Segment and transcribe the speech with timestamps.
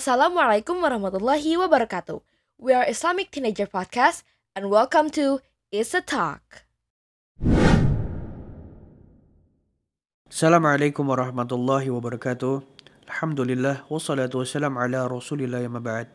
[0.00, 2.24] Assalamualaikum warahmatullahi wabarakatuh.
[2.56, 4.24] We are Islamic Teenager Podcast
[4.56, 6.64] and welcome to It's a Talk.
[10.24, 12.64] Assalamualaikum warahmatullahi wabarakatuh.
[13.12, 16.08] Alhamdulillah wassalatu wassalam ala Rasulillah yang mab'ad.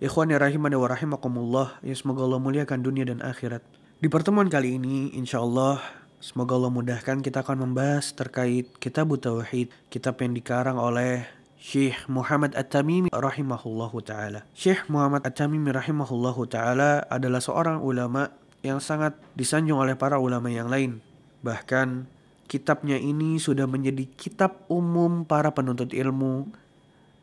[0.00, 1.76] Ikhwani rahimani wa rahimakumullah.
[1.84, 3.60] Ya semoga Allah muliakan dunia dan akhirat.
[4.00, 5.76] Di pertemuan kali ini insyaallah
[6.24, 11.28] semoga Allah mudahkan kita akan membahas terkait kitab tauhid, kitab yang dikarang oleh
[11.60, 14.48] Syekh Muhammad At-Tamimi rahimahullahu taala.
[14.56, 18.32] Syekh Muhammad At-Tamimi rahimahullahu taala adalah seorang ulama
[18.64, 21.04] yang sangat disanjung oleh para ulama yang lain.
[21.44, 22.08] Bahkan
[22.48, 26.48] kitabnya ini sudah menjadi kitab umum para penuntut ilmu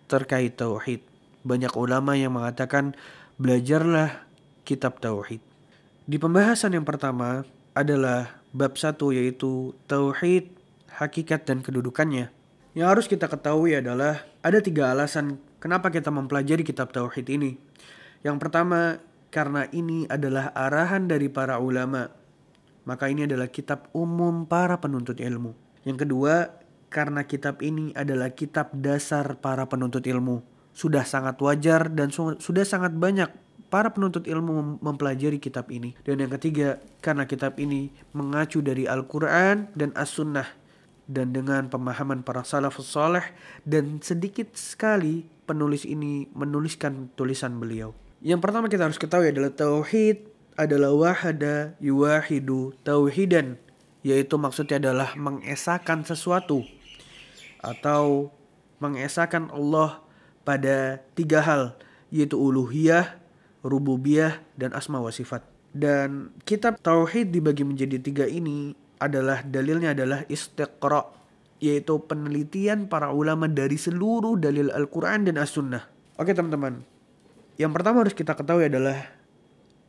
[0.06, 1.02] terkait tauhid.
[1.42, 2.94] Banyak ulama yang mengatakan
[3.42, 4.22] belajarlah
[4.70, 5.42] kitab tauhid.
[6.06, 7.42] Di pembahasan yang pertama
[7.74, 10.54] adalah bab satu yaitu tauhid,
[10.94, 12.37] hakikat dan kedudukannya.
[12.78, 17.58] Yang harus kita ketahui adalah ada tiga alasan kenapa kita mempelajari kitab Tauhid ini.
[18.22, 19.02] Yang pertama,
[19.34, 22.14] karena ini adalah arahan dari para ulama.
[22.86, 25.58] Maka ini adalah kitab umum para penuntut ilmu.
[25.90, 26.54] Yang kedua,
[26.94, 30.46] karena kitab ini adalah kitab dasar para penuntut ilmu.
[30.70, 33.34] Sudah sangat wajar dan su sudah sangat banyak
[33.74, 35.98] para penuntut ilmu mempelajari kitab ini.
[36.06, 40.67] Dan yang ketiga, karena kitab ini mengacu dari Al-Quran dan As-Sunnah
[41.08, 43.24] dan dengan pemahaman para salafus saleh
[43.64, 47.96] dan sedikit sekali penulis ini menuliskan tulisan beliau.
[48.20, 50.28] Yang pertama kita harus ketahui adalah tauhid
[50.60, 53.56] adalah wahada yuwahidu tauhidan
[54.04, 56.66] yaitu maksudnya adalah mengesahkan sesuatu
[57.64, 58.34] atau
[58.78, 60.02] mengesahkan Allah
[60.44, 61.64] pada tiga hal
[62.10, 63.20] yaitu uluhiyah,
[63.64, 65.44] rububiyah dan asma wa sifat.
[65.76, 71.06] Dan kitab tauhid dibagi menjadi tiga ini adalah dalilnya adalah istiqra
[71.58, 75.90] yaitu penelitian para ulama dari seluruh dalil Al-Quran dan As-Sunnah.
[76.18, 76.86] Oke teman-teman,
[77.58, 79.10] yang pertama harus kita ketahui adalah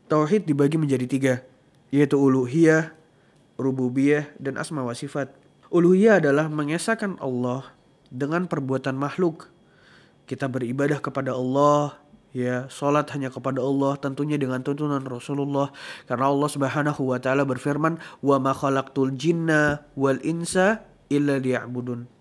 [0.09, 1.35] Tauhid dibagi menjadi tiga,
[1.93, 2.97] yaitu uluhiyah,
[3.61, 5.29] rububiyah, dan asma wa sifat.
[5.69, 7.77] Uluhiyah adalah mengesahkan Allah
[8.09, 9.53] dengan perbuatan makhluk.
[10.25, 12.01] Kita beribadah kepada Allah
[12.37, 15.73] ya salat hanya kepada Allah tentunya dengan tuntunan Rasulullah
[16.05, 22.19] karena Allah Subhanahu wa taala berfirman wa ma khalaqtul jinna wal insa illa liya'budun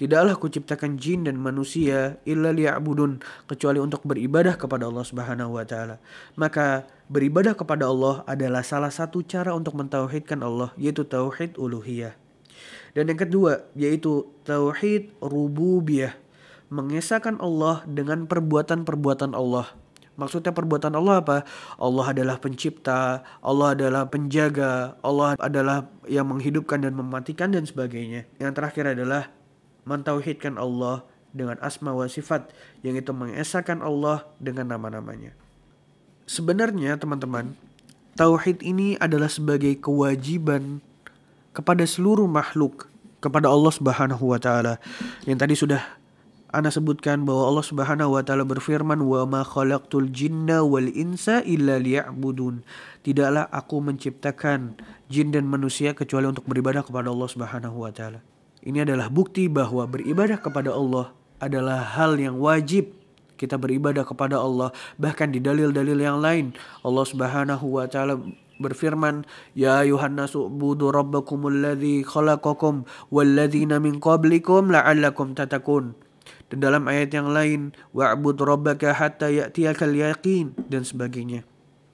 [0.00, 6.00] Tidaklah kuciptakan jin dan manusia illa liya'budun kecuali untuk beribadah kepada Allah Subhanahu wa taala.
[6.40, 12.16] Maka beribadah kepada Allah adalah salah satu cara untuk mentauhidkan Allah yaitu tauhid uluhiyah.
[12.96, 16.16] Dan yang kedua yaitu tauhid rububiyah
[16.70, 19.68] mengesahkan Allah dengan perbuatan-perbuatan Allah.
[20.14, 21.36] Maksudnya perbuatan Allah apa?
[21.80, 28.28] Allah adalah pencipta, Allah adalah penjaga, Allah adalah yang menghidupkan dan mematikan dan sebagainya.
[28.38, 29.32] Yang terakhir adalah
[29.88, 31.02] mentauhidkan Allah
[31.34, 32.52] dengan asma wa sifat
[32.84, 35.32] yang itu mengesahkan Allah dengan nama-namanya.
[36.28, 37.58] Sebenarnya teman-teman,
[38.14, 40.84] tauhid ini adalah sebagai kewajiban
[41.50, 42.86] kepada seluruh makhluk
[43.18, 44.78] kepada Allah Subhanahu wa taala.
[45.26, 45.82] Yang tadi sudah
[46.50, 51.78] Ana sebutkan bahwa Allah Subhanahu wa taala berfirman wa ma khalaqtul jinna wal insa illa
[51.78, 52.66] liya'budun.
[53.06, 54.74] Tidaklah aku menciptakan
[55.06, 58.18] jin dan manusia kecuali untuk beribadah kepada Allah Subhanahu wa taala.
[58.66, 62.98] Ini adalah bukti bahwa beribadah kepada Allah adalah hal yang wajib
[63.40, 64.68] kita beribadah kepada Allah
[65.00, 66.52] bahkan di dalil-dalil yang lain
[66.84, 68.20] Allah Subhanahu wa taala
[68.60, 69.24] berfirman
[69.56, 75.96] ya ayuhan nasu budu rabbakumul ladzi khalaqakum walladzina min qablikum la'allakum tatakun
[76.52, 81.46] dan dalam ayat yang lain wa'bud rabbaka hatta ya'tiyakal yaqin dan sebagainya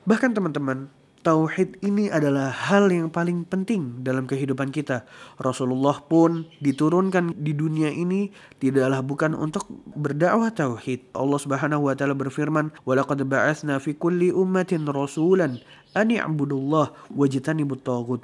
[0.04, 0.88] bahkan teman-teman
[1.26, 5.02] Tauhid ini adalah hal yang paling penting dalam kehidupan kita.
[5.42, 8.30] Rasulullah pun diturunkan di dunia ini
[8.62, 9.66] tidaklah bukan untuk
[9.98, 11.02] berdakwah tauhid.
[11.18, 15.58] Allah Subhanahu wa taala berfirman, "Walaqad ba'atsna fi kulli ummatin rasulan
[15.98, 18.22] an i'budullah wajtanibut taghut."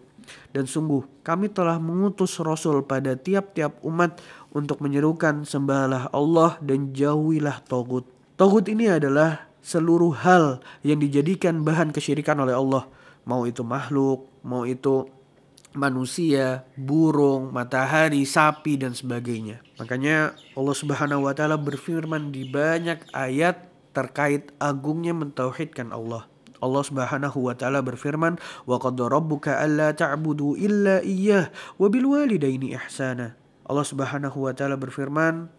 [0.51, 4.19] Dan sungguh kami telah mengutus rasul pada tiap-tiap umat
[4.53, 8.09] untuk menyerukan sembahlah Allah dan jauhilah tagut.
[8.37, 12.91] Tagut ini adalah seluruh hal yang dijadikan bahan kesyirikan oleh Allah.
[13.23, 15.07] Mau itu makhluk, mau itu
[15.73, 19.65] manusia, burung, matahari, sapi dan sebagainya.
[19.81, 26.29] Makanya Allah Subhanahu wa taala berfirman di banyak ayat terkait agungnya mentauhidkan Allah.
[26.63, 32.79] Allah Subhanahu wa taala berfirman, "Wa qad rabbuka alla ta'budu illa iyyah wa bil walidaini
[32.79, 33.35] ihsana."
[33.67, 35.51] Allah Subhanahu wa taala berfirman,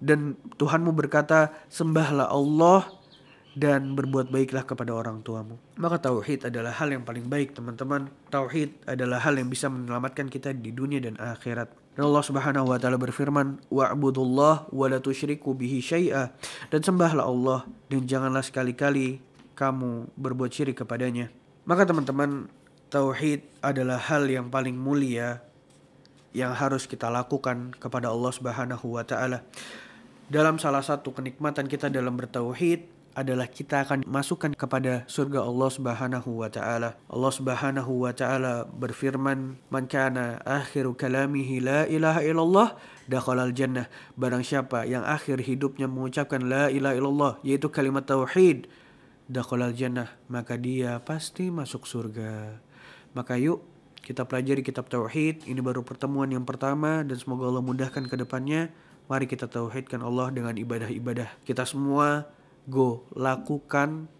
[0.00, 2.88] dan Tuhanmu berkata, "Sembahlah Allah
[3.56, 5.56] dan berbuat baiklah kepada orang tuamu.
[5.80, 8.12] Maka tauhid adalah hal yang paling baik teman-teman.
[8.28, 11.72] Tauhid adalah hal yang bisa menyelamatkan kita di dunia dan akhirat.
[11.96, 16.36] Dan Allah Subhanahu wa taala berfirman, "Wa'budullah wa la tusyriku bihi syai'a."
[16.68, 19.24] Dan sembahlah Allah dan janganlah sekali-kali
[19.56, 21.32] kamu berbuat syirik kepadanya.
[21.64, 22.52] Maka teman-teman,
[22.92, 25.42] tauhid adalah hal yang paling mulia
[26.36, 29.40] yang harus kita lakukan kepada Allah Subhanahu wa taala.
[30.28, 36.44] Dalam salah satu kenikmatan kita dalam bertauhid adalah kita akan masukkan kepada surga Allah Subhanahu
[36.44, 37.00] wa taala.
[37.08, 42.76] Allah Subhanahu wa taala berfirman, "Man kana akhiru kalamihi la ilaha illallah
[43.08, 43.88] dakhalal jannah."
[44.20, 48.68] Barang siapa yang akhir hidupnya mengucapkan la ilaha illallah yaitu kalimat tauhid,
[49.26, 52.58] dakhalal jannah, maka dia pasti masuk surga.
[53.14, 53.62] Maka yuk
[54.06, 55.46] kita pelajari kitab tauhid.
[55.50, 58.70] Ini baru pertemuan yang pertama dan semoga Allah mudahkan ke depannya.
[59.10, 61.42] Mari kita tauhidkan Allah dengan ibadah-ibadah.
[61.42, 62.26] Kita semua
[62.66, 64.10] go lakukan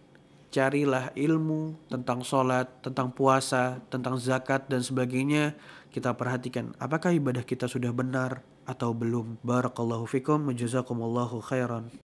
[0.51, 5.55] carilah ilmu tentang sholat, tentang puasa, tentang zakat dan sebagainya.
[5.91, 9.39] Kita perhatikan apakah ibadah kita sudah benar atau belum.
[9.47, 12.06] Barakallahu fikum, jazakumullahu khairan.